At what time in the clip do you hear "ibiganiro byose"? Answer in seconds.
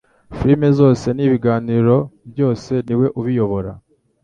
1.25-2.71